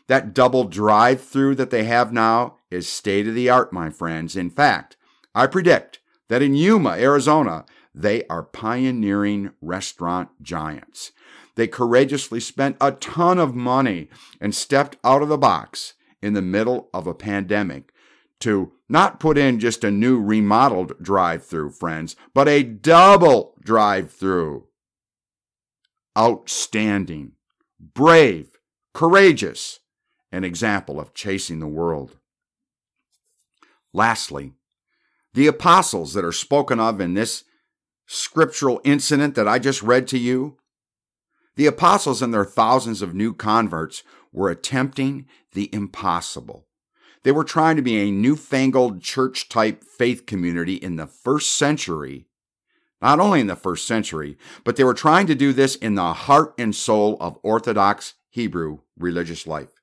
That 0.08 0.34
double 0.34 0.64
drive 0.64 1.22
through 1.22 1.56
that 1.56 1.70
they 1.70 1.84
have 1.84 2.12
now 2.12 2.58
is 2.72 2.90
state 2.90 3.28
of 3.28 3.36
the 3.36 3.50
art, 3.50 3.72
my 3.72 3.90
friends. 3.90 4.36
In 4.36 4.50
fact, 4.50 4.98
I 5.36 5.46
predict 5.46 6.00
that 6.28 6.42
in 6.42 6.56
Yuma, 6.56 6.92
Arizona, 6.92 7.66
they 7.94 8.26
are 8.28 8.44
pioneering 8.44 9.52
restaurant 9.62 10.30
giants. 10.42 11.12
They 11.56 11.68
courageously 11.68 12.40
spent 12.40 12.78
a 12.80 12.92
ton 12.94 13.38
of 13.38 13.54
money 13.54 14.10
and 14.42 14.56
stepped 14.56 14.98
out 15.04 15.22
of 15.22 15.30
the 15.30 15.38
box 15.38 15.94
in 16.22 16.34
the 16.34 16.42
middle 16.42 16.90
of 16.94 17.06
a 17.06 17.14
pandemic 17.14 17.94
to 18.40 18.72
not 18.88 19.20
put 19.20 19.38
in 19.38 19.60
just 19.60 19.84
a 19.84 19.92
new 19.92 20.20
remodeled 20.20 20.94
drive 21.02 21.46
through, 21.46 21.72
friends, 21.72 22.16
but 22.34 22.48
a 22.48 22.64
double 22.64 23.56
drive 23.62 24.12
through 24.12 24.66
outstanding, 26.20 27.34
brave, 27.80 28.52
courageous, 28.94 29.80
an 30.32 30.44
example 30.44 31.00
of 31.00 31.14
chasing 31.14 31.60
the 31.60 31.68
world. 31.68 32.18
Lastly, 33.94 34.54
the 35.34 35.48
apostles 35.48 36.14
that 36.14 36.26
are 36.26 36.32
spoken 36.32 36.80
of 36.80 37.00
in 37.00 37.14
this 37.14 37.44
scriptural 38.06 38.82
incident 38.84 39.36
that 39.36 39.48
I 39.48 39.60
just 39.60 39.82
read 39.82 40.08
to 40.10 40.18
you, 40.18 40.58
the 41.56 41.68
apostles 41.68 42.22
and 42.22 42.34
their 42.34 42.46
thousands 42.46 43.02
of 43.02 43.14
new 43.14 43.34
converts 43.34 44.04
were 44.32 44.50
attempting 44.50 45.26
the 45.54 45.74
impossible. 45.74 46.68
They 47.24 47.32
were 47.32 47.44
trying 47.44 47.76
to 47.76 47.82
be 47.82 47.98
a 48.00 48.12
newfangled 48.12 49.02
church 49.02 49.50
type 49.50 49.84
faith 49.84 50.26
community 50.26 50.76
in 50.76 50.96
the 50.96 51.08
first 51.08 51.52
century 51.52 52.29
not 53.02 53.20
only 53.20 53.40
in 53.40 53.48
the 53.48 53.56
first 53.56 53.88
century, 53.88 54.38
but 54.64 54.76
they 54.76 54.84
were 54.84 54.94
trying 54.94 55.28
to 55.28 55.36
do 55.36 55.54
this 55.54 55.76
in 55.76 55.96
the 55.96 56.14
heart 56.14 56.54
and 56.58 56.76
soul 56.76 57.18
of 57.20 57.40
Orthodox 57.44 58.16
Hebrew 58.30 58.80
religious 58.98 59.48
life 59.48 59.82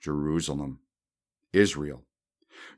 Jerusalem, 0.00 0.80
Israel. 1.52 2.02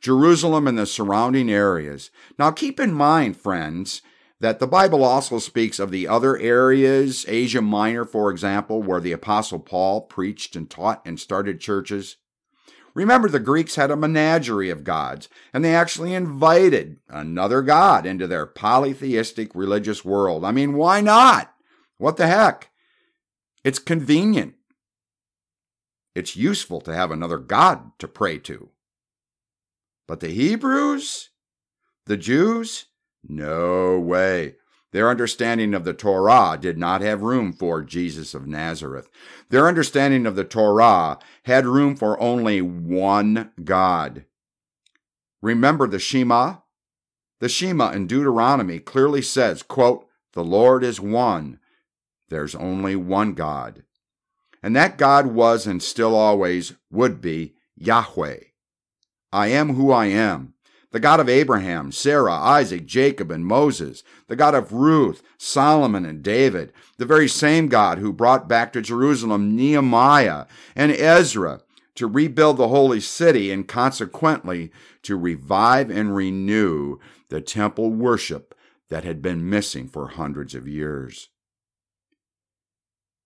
Jerusalem 0.01 0.67
and 0.67 0.79
the 0.79 0.87
surrounding 0.87 1.51
areas. 1.51 2.11
Now 2.39 2.51
keep 2.51 2.79
in 2.79 2.93
mind, 2.95 3.37
friends, 3.37 4.03
that 4.41 4.61
the 4.61 4.67
Bible 4.67 5.03
also 5.03 5.39
speaks 5.39 5.79
of 5.79 5.91
the 5.91 6.07
other 6.07 6.39
areas, 6.39 7.25
Asia 7.29 7.61
Minor, 7.61 8.05
for 8.05 8.31
example, 8.31 8.83
where 8.83 9.01
the 9.01 9.13
Apostle 9.13 9.59
Paul 9.59 10.03
preached 10.03 10.55
and 10.55 10.71
taught 10.71 11.03
and 11.05 11.19
started 11.19 11.61
churches. 11.61 12.17
Remember, 12.99 13.29
the 13.29 13.39
Greeks 13.39 13.77
had 13.77 13.93
a 13.93 13.97
menagerie 13.97 14.71
of 14.71 14.83
gods, 14.83 15.29
and 15.53 15.65
they 15.65 15.73
actually 15.73 16.15
invited 16.15 16.99
another 17.09 17.63
god 17.63 18.05
into 18.05 18.27
their 18.27 18.45
polytheistic 18.45 19.55
religious 19.55 20.05
world. 20.05 20.45
I 20.45 20.51
mean, 20.51 20.73
why 20.73 21.01
not? 21.01 21.55
What 21.99 22.17
the 22.17 22.27
heck? 22.27 22.71
It's 23.63 23.79
convenient. 23.79 24.55
It's 26.17 26.35
useful 26.35 26.81
to 26.81 26.93
have 26.93 27.13
another 27.13 27.39
god 27.39 27.93
to 28.01 28.09
pray 28.09 28.37
to. 28.39 28.71
But 30.09 30.19
the 30.19 30.31
Hebrews? 30.31 31.31
The 32.07 32.17
Jews? 32.17 32.87
No 33.23 34.01
way. 34.01 34.57
Their 34.93 35.11
understanding 35.11 35.75
of 35.75 35.85
the 35.85 35.93
Torah 35.93 36.59
did 36.59 36.79
not 36.79 37.03
have 37.03 37.23
room 37.23 37.53
for 37.53 37.83
Jesus 37.83 38.33
of 38.33 38.47
Nazareth. 38.47 39.11
Their 39.51 39.69
understanding 39.69 40.27
of 40.27 40.35
the 40.35 40.45
Torah 40.45 41.19
had 41.45 41.67
room 41.67 41.95
for 41.95 42.19
only 42.21 42.63
one 42.63 43.53
God. 43.63 44.25
Remember 45.43 45.87
the 45.87 45.99
Shema? 45.99 46.57
The 47.41 47.49
Shema 47.49 47.91
in 47.91 48.07
Deuteronomy 48.07 48.79
clearly 48.79 49.23
says, 49.23 49.63
quote, 49.63 50.07
the 50.33 50.45
Lord 50.45 50.83
is 50.83 51.01
one. 51.01 51.61
There's 52.29 52.55
only 52.55 52.97
one 52.97 53.35
God. 53.35 53.85
And 54.63 54.75
that 54.75 54.99
God 54.99 55.27
was 55.27 55.67
and 55.67 55.83
still 55.83 56.15
always 56.17 56.75
would 56.91 57.21
be 57.21 57.55
Yahweh. 57.77 58.39
I 59.33 59.49
am 59.49 59.75
who 59.75 59.93
I 59.93 60.07
am 60.07 60.55
the 60.91 61.01
God 61.01 61.21
of 61.21 61.29
Abraham, 61.29 61.93
Sarah, 61.93 62.33
Isaac, 62.33 62.87
Jacob, 62.87 63.31
and 63.31 63.45
Moses, 63.45 64.03
the 64.27 64.37
God 64.37 64.55
of 64.55 64.73
Ruth, 64.73 65.23
Solomon, 65.37 66.07
and 66.07 66.23
David, 66.23 66.73
the 66.97 67.07
very 67.07 67.29
same 67.29 67.69
God 67.69 67.99
who 67.99 68.13
brought 68.13 68.49
back 68.49 68.73
to 68.73 68.81
Jerusalem 68.81 69.55
Nehemiah 69.55 70.47
and 70.75 70.91
Ezra 70.91 71.61
to 71.97 72.07
rebuild 72.07 72.57
the 72.57 72.69
holy 72.69 73.01
city 73.01 73.51
and 73.51 73.69
consequently 73.69 74.71
to 75.03 75.17
revive 75.17 75.91
and 75.91 76.15
renew 76.15 76.99
the 77.29 77.41
temple 77.41 77.91
worship 77.91 78.55
that 78.89 79.05
had 79.05 79.21
been 79.21 79.51
missing 79.51 79.89
for 79.89 80.09
hundreds 80.09 80.55
of 80.55 80.67
years. 80.67 81.29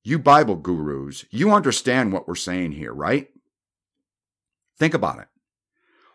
You 0.03 0.19
Bible 0.19 0.57
gurus, 0.57 1.25
you 1.31 1.53
understand 1.53 2.13
what 2.13 2.27
we're 2.27 2.35
saying 2.35 2.73
here, 2.73 2.93
right? 2.93 3.29
Think 4.79 4.95
about 4.95 5.21
it. 5.21 5.29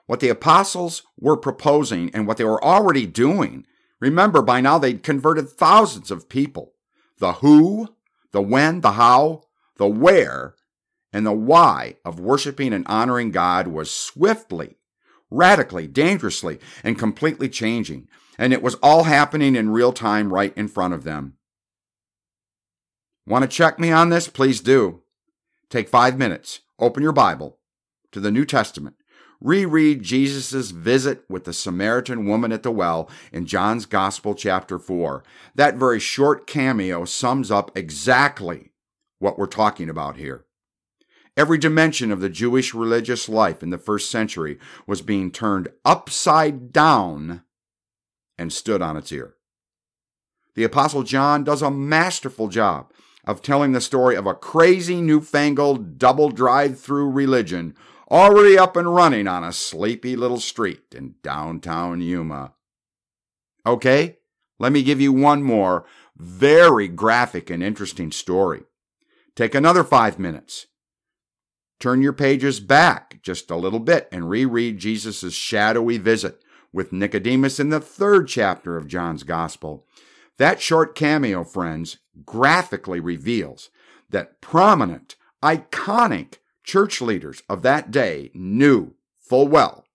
What 0.07 0.19
the 0.19 0.29
apostles 0.29 1.03
were 1.19 1.37
proposing 1.37 2.09
and 2.13 2.25
what 2.25 2.37
they 2.37 2.43
were 2.43 2.63
already 2.63 3.05
doing 3.05 3.65
Remember, 3.99 4.41
by 4.41 4.61
now 4.61 4.77
they'd 4.77 5.03
converted 5.03 5.49
thousands 5.49 6.11
of 6.11 6.29
people. 6.29 6.73
The 7.17 7.33
who, 7.33 7.95
the 8.31 8.41
when, 8.41 8.81
the 8.81 8.93
how, 8.93 9.43
the 9.77 9.87
where, 9.87 10.55
and 11.11 11.25
the 11.25 11.33
why 11.33 11.95
of 12.05 12.19
worshiping 12.19 12.73
and 12.73 12.85
honoring 12.87 13.31
God 13.31 13.67
was 13.67 13.89
swiftly, 13.89 14.77
radically, 15.31 15.87
dangerously, 15.87 16.59
and 16.83 16.99
completely 16.99 17.49
changing. 17.49 18.07
And 18.37 18.53
it 18.53 18.61
was 18.61 18.75
all 18.75 19.05
happening 19.05 19.55
in 19.55 19.71
real 19.71 19.93
time 19.93 20.31
right 20.31 20.53
in 20.55 20.67
front 20.67 20.93
of 20.93 21.03
them. 21.03 21.37
Want 23.25 23.43
to 23.43 23.47
check 23.47 23.79
me 23.79 23.91
on 23.91 24.09
this? 24.09 24.27
Please 24.27 24.61
do. 24.61 25.01
Take 25.69 25.89
five 25.89 26.17
minutes, 26.17 26.61
open 26.79 27.03
your 27.03 27.11
Bible 27.11 27.57
to 28.11 28.19
the 28.19 28.31
New 28.31 28.45
Testament, 28.45 28.95
reread 29.41 30.03
Jesus' 30.03 30.71
visit 30.71 31.23
with 31.29 31.45
the 31.45 31.53
Samaritan 31.53 32.25
woman 32.25 32.51
at 32.51 32.63
the 32.63 32.71
well 32.71 33.09
in 33.31 33.45
John's 33.45 33.85
Gospel, 33.85 34.33
chapter 34.33 34.79
4. 34.79 35.23
That 35.55 35.75
very 35.75 35.99
short 35.99 36.47
cameo 36.47 37.05
sums 37.05 37.51
up 37.51 37.75
exactly 37.77 38.71
what 39.19 39.37
we're 39.37 39.47
talking 39.47 39.89
about 39.89 40.17
here. 40.17 40.45
Every 41.35 41.59
dimension 41.59 42.11
of 42.11 42.19
the 42.19 42.29
Jewish 42.29 42.73
religious 42.73 43.29
life 43.29 43.61
in 43.61 43.69
the 43.69 43.77
first 43.77 44.09
century 44.09 44.57
was 44.87 45.03
being 45.03 45.31
turned 45.31 45.67
upside 45.85 46.73
down 46.73 47.43
and 48.39 48.51
stood 48.51 48.81
on 48.81 48.97
its 48.97 49.11
ear. 49.11 49.35
The 50.55 50.63
Apostle 50.63 51.03
John 51.03 51.43
does 51.43 51.61
a 51.61 51.69
masterful 51.69 52.47
job 52.47 52.91
of 53.23 53.43
telling 53.43 53.73
the 53.73 53.81
story 53.81 54.15
of 54.15 54.25
a 54.25 54.33
crazy 54.33 55.01
newfangled 55.01 55.99
double 55.99 56.29
drive 56.29 56.79
through 56.79 57.11
religion 57.11 57.75
already 58.09 58.57
up 58.57 58.75
and 58.75 58.93
running 58.93 59.27
on 59.27 59.43
a 59.43 59.53
sleepy 59.53 60.15
little 60.15 60.39
street 60.39 60.93
in 60.95 61.15
downtown 61.21 62.01
Yuma. 62.01 62.53
Okay, 63.65 64.17
let 64.59 64.71
me 64.71 64.83
give 64.83 65.01
you 65.01 65.11
one 65.11 65.43
more 65.43 65.85
very 66.15 66.87
graphic 66.87 67.49
and 67.49 67.61
interesting 67.61 68.11
story. 68.11 68.63
Take 69.35 69.53
another 69.53 69.83
five 69.83 70.17
minutes. 70.17 70.67
Turn 71.79 72.01
your 72.01 72.13
pages 72.13 72.59
back 72.59 73.21
just 73.21 73.51
a 73.51 73.55
little 73.55 73.79
bit 73.79 74.07
and 74.11 74.29
reread 74.29 74.79
Jesus' 74.79 75.33
shadowy 75.33 75.99
visit 75.99 76.41
with 76.73 76.91
Nicodemus 76.91 77.59
in 77.59 77.69
the 77.69 77.79
third 77.79 78.27
chapter 78.27 78.77
of 78.77 78.87
John's 78.87 79.23
Gospel. 79.23 79.85
That 80.37 80.61
short 80.61 80.95
cameo, 80.95 81.43
friends, 81.43 81.97
graphically 82.25 82.99
reveals 82.99 83.69
that 84.09 84.41
prominent, 84.41 85.15
iconic 85.43 86.35
church 86.67 87.01
leaders 87.01 87.41
of 87.47 87.61
that 87.61 87.89
day 87.89 88.29
knew 88.35 88.93
full 89.17 89.47
well 89.47 89.85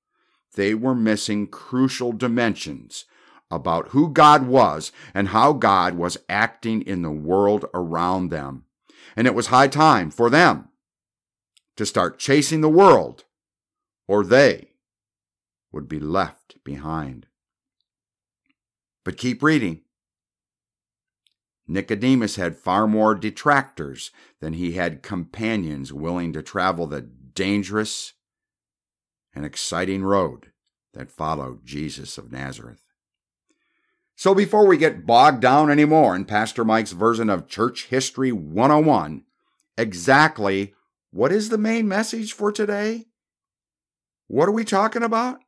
they 0.55 0.75
were 0.75 0.95
missing 0.95 1.47
crucial 1.47 2.12
dimensions 2.12 3.05
about 3.50 3.88
who 3.88 4.11
God 4.11 4.47
was 4.47 4.91
and 5.14 5.29
how 5.29 5.52
God 5.52 5.95
was 5.95 6.17
acting 6.29 6.83
in 6.83 7.02
the 7.02 7.11
world 7.11 7.67
around 7.75 8.31
them. 8.31 8.64
And 9.14 9.26
it 9.26 9.35
was 9.35 9.49
high 9.49 9.69
time 9.69 10.11
for 10.11 10.31
them 10.31 10.69
to 11.76 11.85
start 11.85 12.19
chasing 12.19 12.62
the 12.62 12.69
world, 12.69 13.25
or 14.09 14.25
they 14.25 14.71
would 15.71 15.88
be 15.88 16.00
left 16.00 16.57
behind. 16.64 17.26
But 19.05 19.19
keep 19.19 19.43
reading. 19.43 19.83
Nicodemus 21.66 22.37
had 22.37 22.57
far 22.57 22.87
more 22.87 23.14
detractors 23.14 24.11
than 24.40 24.52
he 24.54 24.73
had 24.73 25.02
companions 25.02 25.92
willing 25.92 26.33
to 26.33 26.42
travel 26.42 26.87
the 26.87 27.00
dangerous 27.00 28.14
and 29.35 29.45
exciting 29.45 30.04
road 30.04 30.52
that 30.92 31.11
followed 31.11 31.64
Jesus 31.64 32.19
of 32.19 32.33
Nazareth. 32.33 32.83
So 34.14 34.35
before 34.35 34.66
we 34.66 34.76
get 34.76 35.07
bogged 35.07 35.40
down 35.40 35.71
anymore 35.71 36.14
in 36.14 36.26
Pastor 36.26 36.64
Mike's 36.64 36.92
version 36.92 37.31
of 37.31 37.49
Church 37.49 37.87
History 37.87 38.31
101, 38.31 39.25
exactly 39.78 40.75
what 41.11 41.33
is 41.33 41.48
the 41.48 41.59
main 41.59 41.88
message 41.88 42.33
for 42.33 42.53
today? 42.53 43.07
What 44.29 44.48
are 44.48 44.53
we 44.53 44.64
talking 44.64 45.03
about? 45.03 45.40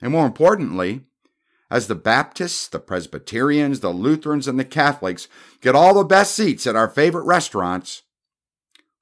And 0.00 0.12
more 0.12 0.26
importantly, 0.26 1.05
as 1.70 1.88
the 1.88 1.94
Baptists, 1.94 2.68
the 2.68 2.78
Presbyterians, 2.78 3.80
the 3.80 3.90
Lutherans, 3.90 4.46
and 4.46 4.58
the 4.58 4.64
Catholics 4.64 5.28
get 5.60 5.74
all 5.74 5.94
the 5.94 6.04
best 6.04 6.34
seats 6.34 6.66
at 6.66 6.76
our 6.76 6.88
favorite 6.88 7.24
restaurants, 7.24 8.02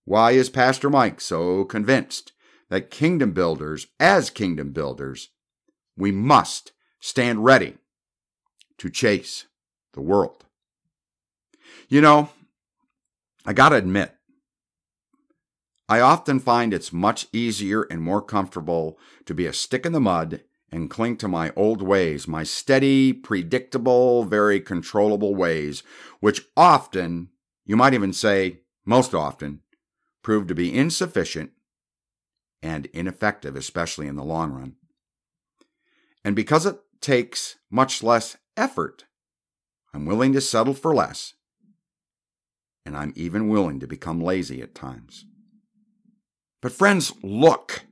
why 0.04 0.32
is 0.32 0.50
Pastor 0.50 0.90
Mike 0.90 1.20
so 1.20 1.64
convinced 1.64 2.32
that 2.70 2.90
kingdom 2.90 3.32
builders, 3.32 3.86
as 4.00 4.30
kingdom 4.30 4.72
builders, 4.72 5.30
we 5.96 6.10
must 6.10 6.72
stand 7.00 7.44
ready 7.44 7.76
to 8.78 8.90
chase 8.90 9.46
the 9.92 10.00
world? 10.00 10.44
You 11.88 12.00
know, 12.00 12.30
I 13.44 13.52
gotta 13.52 13.76
admit, 13.76 14.14
I 15.86 16.00
often 16.00 16.40
find 16.40 16.72
it's 16.72 16.94
much 16.94 17.26
easier 17.32 17.82
and 17.82 18.00
more 18.00 18.22
comfortable 18.22 18.98
to 19.26 19.34
be 19.34 19.46
a 19.46 19.52
stick 19.52 19.84
in 19.84 19.92
the 19.92 20.00
mud 20.00 20.40
and 20.74 20.90
cling 20.90 21.16
to 21.16 21.28
my 21.28 21.52
old 21.54 21.80
ways, 21.80 22.26
my 22.26 22.42
steady, 22.42 23.12
predictable, 23.12 24.24
very 24.24 24.58
controllable 24.58 25.32
ways, 25.32 25.84
which 26.18 26.46
often, 26.56 27.28
you 27.64 27.76
might 27.76 27.94
even 27.94 28.12
say 28.12 28.58
most 28.84 29.14
often, 29.14 29.60
prove 30.20 30.48
to 30.48 30.54
be 30.54 30.76
insufficient 30.76 31.52
and 32.60 32.86
ineffective, 32.86 33.54
especially 33.54 34.08
in 34.08 34.16
the 34.16 34.24
long 34.24 34.50
run. 34.50 34.74
And 36.24 36.34
because 36.34 36.66
it 36.66 36.80
takes 37.00 37.56
much 37.70 38.02
less 38.02 38.36
effort, 38.56 39.04
I'm 39.94 40.06
willing 40.06 40.32
to 40.32 40.40
settle 40.40 40.74
for 40.74 40.92
less. 40.92 41.34
And 42.84 42.96
I'm 42.96 43.12
even 43.14 43.48
willing 43.48 43.78
to 43.78 43.86
become 43.86 44.20
lazy 44.20 44.60
at 44.60 44.74
times. 44.74 45.24
But, 46.60 46.72
friends, 46.72 47.12
look. 47.22 47.84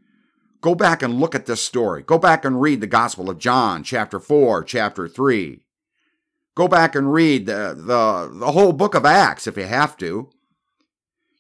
Go 0.62 0.76
back 0.76 1.02
and 1.02 1.18
look 1.20 1.34
at 1.34 1.46
this 1.46 1.60
story. 1.60 2.02
Go 2.02 2.18
back 2.18 2.44
and 2.44 2.62
read 2.62 2.80
the 2.80 2.86
Gospel 2.86 3.28
of 3.28 3.38
John, 3.38 3.82
chapter 3.82 4.20
4, 4.20 4.62
chapter 4.62 5.08
3. 5.08 5.64
Go 6.54 6.68
back 6.68 6.94
and 6.94 7.12
read 7.12 7.46
the, 7.46 7.74
the, 7.76 8.30
the 8.32 8.52
whole 8.52 8.72
book 8.72 8.94
of 8.94 9.04
Acts 9.04 9.48
if 9.48 9.56
you 9.56 9.64
have 9.64 9.96
to. 9.96 10.30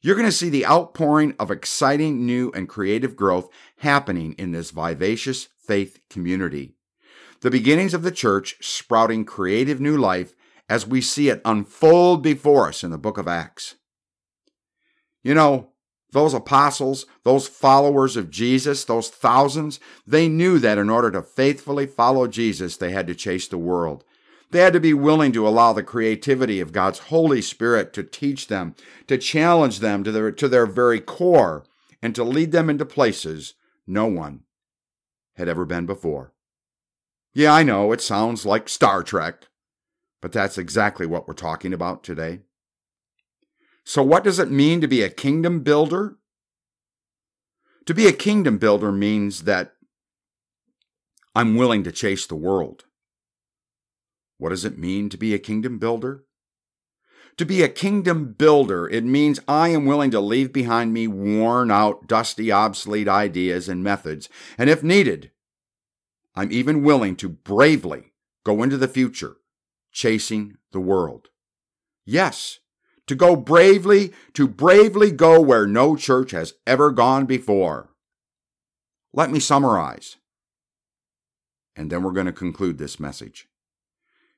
You're 0.00 0.16
going 0.16 0.26
to 0.26 0.32
see 0.32 0.48
the 0.48 0.66
outpouring 0.66 1.36
of 1.38 1.52
exciting 1.52 2.26
new 2.26 2.50
and 2.52 2.68
creative 2.68 3.14
growth 3.14 3.48
happening 3.78 4.34
in 4.38 4.50
this 4.50 4.72
vivacious 4.72 5.46
faith 5.56 6.00
community. 6.10 6.74
The 7.42 7.50
beginnings 7.50 7.94
of 7.94 8.02
the 8.02 8.10
church 8.10 8.56
sprouting 8.60 9.24
creative 9.24 9.80
new 9.80 9.96
life 9.96 10.34
as 10.68 10.84
we 10.84 11.00
see 11.00 11.28
it 11.28 11.40
unfold 11.44 12.24
before 12.24 12.66
us 12.66 12.82
in 12.82 12.90
the 12.90 12.98
book 12.98 13.18
of 13.18 13.28
Acts. 13.28 13.76
You 15.22 15.34
know, 15.34 15.71
those 16.12 16.34
apostles, 16.34 17.06
those 17.24 17.48
followers 17.48 18.16
of 18.16 18.30
Jesus, 18.30 18.84
those 18.84 19.08
thousands, 19.08 19.80
they 20.06 20.28
knew 20.28 20.58
that 20.58 20.78
in 20.78 20.88
order 20.88 21.10
to 21.10 21.22
faithfully 21.22 21.86
follow 21.86 22.28
Jesus, 22.28 22.76
they 22.76 22.92
had 22.92 23.06
to 23.08 23.14
chase 23.14 23.48
the 23.48 23.58
world. 23.58 24.04
They 24.50 24.60
had 24.60 24.74
to 24.74 24.80
be 24.80 24.92
willing 24.92 25.32
to 25.32 25.48
allow 25.48 25.72
the 25.72 25.82
creativity 25.82 26.60
of 26.60 26.72
God's 26.72 26.98
Holy 26.98 27.40
Spirit 27.40 27.94
to 27.94 28.02
teach 28.02 28.48
them, 28.48 28.74
to 29.06 29.16
challenge 29.16 29.80
them 29.80 30.04
to 30.04 30.12
their, 30.12 30.30
to 30.30 30.48
their 30.48 30.66
very 30.66 31.00
core, 31.00 31.64
and 32.02 32.14
to 32.14 32.22
lead 32.22 32.52
them 32.52 32.68
into 32.68 32.84
places 32.84 33.54
no 33.86 34.06
one 34.06 34.40
had 35.36 35.48
ever 35.48 35.64
been 35.64 35.86
before. 35.86 36.34
Yeah, 37.32 37.54
I 37.54 37.62
know 37.62 37.92
it 37.92 38.02
sounds 38.02 38.44
like 38.44 38.68
Star 38.68 39.02
Trek, 39.02 39.46
but 40.20 40.32
that's 40.32 40.58
exactly 40.58 41.06
what 41.06 41.26
we're 41.26 41.32
talking 41.32 41.72
about 41.72 42.04
today. 42.04 42.40
So, 43.84 44.02
what 44.02 44.24
does 44.24 44.38
it 44.38 44.50
mean 44.50 44.80
to 44.80 44.88
be 44.88 45.02
a 45.02 45.10
kingdom 45.10 45.60
builder? 45.60 46.16
To 47.86 47.94
be 47.94 48.06
a 48.06 48.12
kingdom 48.12 48.58
builder 48.58 48.92
means 48.92 49.42
that 49.42 49.72
I'm 51.34 51.56
willing 51.56 51.82
to 51.84 51.92
chase 51.92 52.26
the 52.26 52.36
world. 52.36 52.84
What 54.38 54.50
does 54.50 54.64
it 54.64 54.78
mean 54.78 55.08
to 55.08 55.16
be 55.16 55.34
a 55.34 55.38
kingdom 55.38 55.78
builder? 55.78 56.24
To 57.38 57.46
be 57.46 57.62
a 57.62 57.68
kingdom 57.68 58.34
builder, 58.34 58.88
it 58.88 59.04
means 59.04 59.40
I 59.48 59.70
am 59.70 59.86
willing 59.86 60.10
to 60.10 60.20
leave 60.20 60.52
behind 60.52 60.92
me 60.92 61.08
worn 61.08 61.70
out, 61.70 62.06
dusty, 62.06 62.52
obsolete 62.52 63.08
ideas 63.08 63.68
and 63.68 63.82
methods, 63.82 64.28
and 64.58 64.68
if 64.68 64.82
needed, 64.82 65.30
I'm 66.34 66.52
even 66.52 66.82
willing 66.82 67.16
to 67.16 67.28
bravely 67.28 68.12
go 68.44 68.62
into 68.62 68.76
the 68.76 68.88
future, 68.88 69.36
chasing 69.92 70.58
the 70.72 70.80
world. 70.80 71.28
Yes, 72.04 72.58
to 73.06 73.14
go 73.14 73.36
bravely, 73.36 74.12
to 74.34 74.46
bravely 74.46 75.10
go 75.10 75.40
where 75.40 75.66
no 75.66 75.96
church 75.96 76.30
has 76.30 76.54
ever 76.66 76.90
gone 76.90 77.26
before. 77.26 77.90
Let 79.12 79.30
me 79.30 79.40
summarize. 79.40 80.16
And 81.76 81.90
then 81.90 82.02
we're 82.02 82.12
going 82.12 82.26
to 82.26 82.32
conclude 82.32 82.78
this 82.78 83.00
message. 83.00 83.48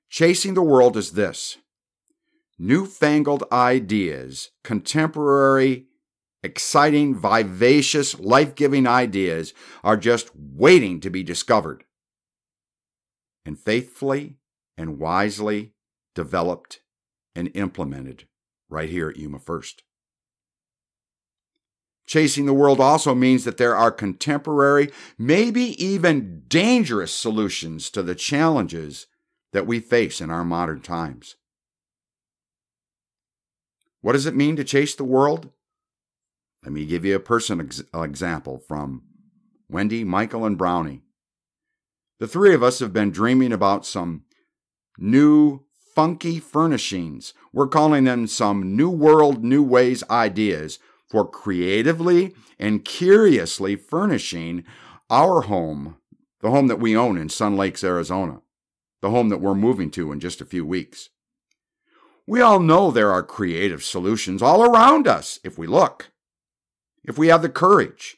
Chasing 0.08 0.54
the 0.54 0.62
world 0.62 0.96
is 0.96 1.12
this 1.12 1.58
newfangled 2.58 3.42
ideas, 3.50 4.50
contemporary, 4.62 5.86
exciting, 6.44 7.18
vivacious, 7.18 8.18
life 8.20 8.54
giving 8.54 8.86
ideas 8.86 9.52
are 9.82 9.96
just 9.96 10.30
waiting 10.36 11.00
to 11.00 11.10
be 11.10 11.22
discovered. 11.22 11.84
And 13.44 13.58
faithfully 13.58 14.36
and 14.78 14.98
wisely 14.98 15.72
developed 16.14 16.80
and 17.34 17.50
implemented 17.54 18.26
right 18.74 18.90
here 18.90 19.08
at 19.08 19.16
Yuma 19.16 19.38
First. 19.38 19.82
Chasing 22.06 22.44
the 22.44 22.52
world 22.52 22.80
also 22.80 23.14
means 23.14 23.44
that 23.44 23.56
there 23.56 23.74
are 23.74 23.90
contemporary, 23.90 24.90
maybe 25.16 25.62
even 25.82 26.42
dangerous 26.48 27.14
solutions 27.14 27.88
to 27.90 28.02
the 28.02 28.14
challenges 28.14 29.06
that 29.52 29.66
we 29.66 29.80
face 29.80 30.20
in 30.20 30.30
our 30.30 30.44
modern 30.44 30.80
times. 30.80 31.36
What 34.02 34.12
does 34.12 34.26
it 34.26 34.36
mean 34.36 34.56
to 34.56 34.64
chase 34.64 34.94
the 34.94 35.04
world? 35.04 35.48
Let 36.62 36.72
me 36.72 36.84
give 36.84 37.06
you 37.06 37.16
a 37.16 37.20
personal 37.20 37.64
ex- 37.64 37.82
example 37.94 38.58
from 38.58 39.04
Wendy, 39.70 40.04
Michael, 40.04 40.44
and 40.44 40.58
Brownie. 40.58 41.04
The 42.20 42.28
three 42.28 42.52
of 42.54 42.62
us 42.62 42.80
have 42.80 42.92
been 42.92 43.10
dreaming 43.10 43.52
about 43.52 43.86
some 43.86 44.24
new, 44.98 45.64
funky 45.94 46.40
furnishings. 46.40 47.34
We're 47.52 47.68
calling 47.68 48.04
them 48.04 48.26
some 48.26 48.76
New 48.76 48.90
World, 48.90 49.44
New 49.44 49.62
Ways 49.62 50.02
ideas 50.10 50.78
for 51.08 51.28
creatively 51.28 52.34
and 52.58 52.84
curiously 52.84 53.76
furnishing 53.76 54.64
our 55.10 55.42
home, 55.42 55.96
the 56.40 56.50
home 56.50 56.66
that 56.68 56.80
we 56.80 56.96
own 56.96 57.16
in 57.16 57.28
Sun 57.28 57.56
Lakes, 57.56 57.84
Arizona, 57.84 58.42
the 59.00 59.10
home 59.10 59.28
that 59.28 59.40
we're 59.40 59.54
moving 59.54 59.90
to 59.92 60.12
in 60.12 60.20
just 60.20 60.40
a 60.40 60.46
few 60.46 60.64
weeks. 60.64 61.10
We 62.26 62.40
all 62.40 62.58
know 62.58 62.90
there 62.90 63.12
are 63.12 63.22
creative 63.22 63.84
solutions 63.84 64.42
all 64.42 64.64
around 64.64 65.06
us 65.06 65.38
if 65.44 65.58
we 65.58 65.66
look, 65.66 66.10
if 67.04 67.18
we 67.18 67.28
have 67.28 67.42
the 67.42 67.48
courage 67.48 68.16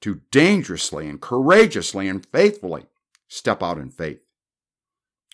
to 0.00 0.22
dangerously 0.30 1.08
and 1.08 1.20
courageously 1.20 2.08
and 2.08 2.24
faithfully 2.26 2.86
step 3.28 3.62
out 3.62 3.78
in 3.78 3.90
faith. 3.90 4.20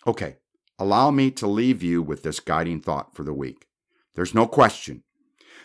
Okay, 0.06 0.36
allow 0.78 1.10
me 1.10 1.30
to 1.32 1.46
leave 1.46 1.82
you 1.82 2.02
with 2.02 2.22
this 2.22 2.40
guiding 2.40 2.80
thought 2.80 3.14
for 3.14 3.24
the 3.24 3.32
week. 3.32 3.66
There's 4.14 4.34
no 4.34 4.46
question 4.46 5.02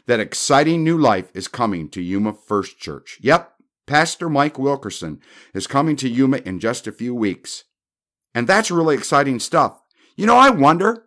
that 0.05 0.19
exciting 0.19 0.83
new 0.83 0.97
life 0.97 1.29
is 1.33 1.47
coming 1.47 1.89
to 1.89 2.01
Yuma 2.01 2.33
First 2.33 2.77
Church. 2.77 3.17
Yep, 3.21 3.53
Pastor 3.87 4.29
Mike 4.29 4.59
Wilkerson 4.59 5.19
is 5.53 5.67
coming 5.67 5.95
to 5.97 6.09
Yuma 6.09 6.37
in 6.37 6.59
just 6.59 6.87
a 6.87 6.91
few 6.91 7.15
weeks. 7.15 7.63
And 8.35 8.47
that's 8.47 8.71
really 8.71 8.95
exciting 8.95 9.39
stuff. 9.39 9.81
You 10.15 10.25
know, 10.25 10.37
I 10.37 10.49
wonder, 10.49 11.05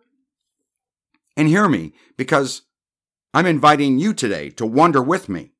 and 1.35 1.47
hear 1.47 1.67
me, 1.67 1.93
because 2.17 2.63
I'm 3.33 3.45
inviting 3.45 3.99
you 3.99 4.13
today 4.13 4.49
to 4.51 4.65
wonder 4.65 5.01
with 5.01 5.29
me. 5.29 5.51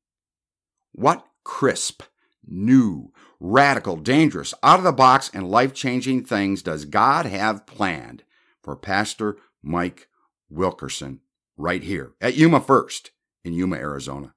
What 0.92 1.24
crisp, 1.44 2.02
new, 2.46 3.12
radical, 3.38 3.96
dangerous, 3.96 4.52
out 4.62 4.78
of 4.78 4.84
the 4.84 4.92
box, 4.92 5.30
and 5.32 5.50
life 5.50 5.72
changing 5.72 6.24
things 6.24 6.62
does 6.62 6.84
God 6.84 7.26
have 7.26 7.66
planned 7.66 8.24
for 8.68 8.76
Pastor 8.76 9.38
Mike 9.62 10.08
Wilkerson 10.50 11.20
right 11.56 11.82
here 11.82 12.12
at 12.20 12.36
Yuma 12.36 12.60
First 12.60 13.12
in 13.42 13.54
Yuma, 13.54 13.76
Arizona. 13.76 14.34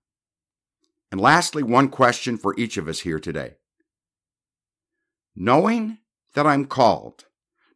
And 1.12 1.20
lastly, 1.20 1.64
one 1.64 1.90
question 1.90 2.38
for 2.38 2.58
each 2.58 2.78
of 2.78 2.88
us 2.88 3.02
here 3.02 3.20
today. 3.20 3.56
Knowing 5.36 5.98
that 6.34 6.48
I'm 6.48 6.64
called, 6.64 7.26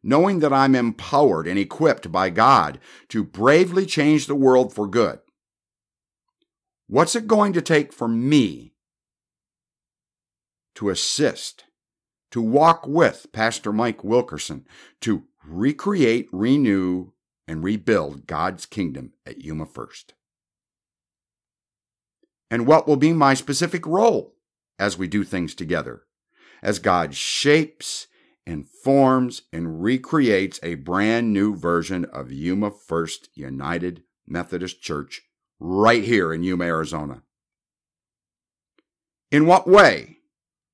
knowing 0.02 0.38
that 0.38 0.50
I'm 0.50 0.74
empowered 0.74 1.46
and 1.46 1.58
equipped 1.58 2.10
by 2.10 2.30
God 2.30 2.80
to 3.10 3.22
bravely 3.22 3.84
change 3.84 4.26
the 4.26 4.34
world 4.34 4.72
for 4.72 4.86
good, 4.86 5.18
what's 6.86 7.14
it 7.14 7.26
going 7.26 7.52
to 7.52 7.60
take 7.60 7.92
for 7.92 8.08
me 8.08 8.72
to 10.76 10.88
assist, 10.88 11.64
to 12.30 12.40
walk 12.40 12.86
with 12.86 13.26
Pastor 13.30 13.74
Mike 13.74 14.02
Wilkerson 14.02 14.64
to 15.02 15.24
recreate, 15.48 16.28
renew, 16.32 17.12
and 17.48 17.62
rebuild 17.62 18.26
God's 18.26 18.66
kingdom 18.66 19.12
at 19.24 19.42
Yuma 19.42 19.66
First? 19.66 20.14
and 22.50 22.66
what 22.66 22.86
will 22.86 22.96
be 22.96 23.12
my 23.12 23.34
specific 23.34 23.86
role 23.86 24.34
as 24.78 24.98
we 24.98 25.08
do 25.08 25.24
things 25.24 25.54
together, 25.54 26.02
as 26.62 26.78
God 26.78 27.14
shapes 27.14 28.06
and 28.46 28.68
forms 28.84 29.42
and 29.52 29.82
recreates 29.82 30.60
a 30.62 30.76
brand 30.76 31.32
new 31.32 31.56
version 31.56 32.04
of 32.06 32.30
Yuma 32.30 32.70
First 32.70 33.28
United 33.34 34.02
Methodist 34.26 34.80
Church 34.80 35.22
right 35.58 36.04
here 36.04 36.32
in 36.32 36.42
Yuma, 36.42 36.64
Arizona. 36.64 37.22
In 39.30 39.46
what 39.46 39.66
way 39.66 40.18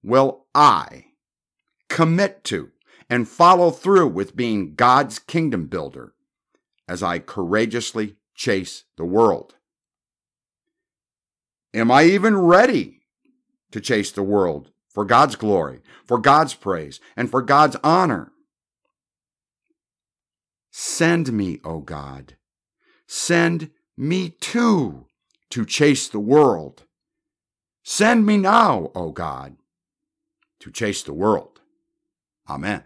will 0.02 0.46
I 0.54 1.06
commit 1.88 2.44
to 2.44 2.70
and 3.12 3.28
follow 3.28 3.70
through 3.70 4.08
with 4.08 4.34
being 4.34 4.74
God's 4.74 5.18
kingdom 5.18 5.66
builder 5.66 6.14
as 6.88 7.02
I 7.02 7.18
courageously 7.18 8.16
chase 8.34 8.84
the 8.96 9.04
world? 9.04 9.54
Am 11.74 11.90
I 11.90 12.04
even 12.04 12.38
ready 12.38 13.02
to 13.70 13.82
chase 13.82 14.10
the 14.10 14.22
world 14.22 14.70
for 14.88 15.04
God's 15.04 15.36
glory, 15.36 15.82
for 16.06 16.16
God's 16.16 16.54
praise, 16.54 17.00
and 17.14 17.30
for 17.30 17.42
God's 17.42 17.76
honor? 17.84 18.32
Send 20.70 21.34
me, 21.34 21.60
O 21.64 21.80
God. 21.80 22.36
Send 23.06 23.72
me 23.94 24.30
too 24.40 25.04
to 25.50 25.66
chase 25.66 26.08
the 26.08 26.18
world. 26.18 26.84
Send 27.84 28.24
me 28.24 28.38
now, 28.38 28.90
O 28.94 29.10
God, 29.10 29.56
to 30.60 30.70
chase 30.70 31.02
the 31.02 31.12
world. 31.12 31.60
Amen. 32.48 32.84